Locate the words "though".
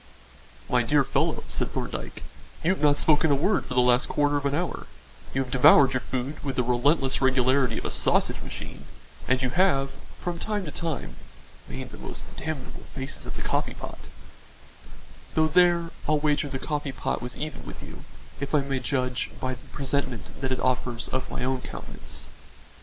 15.35-15.45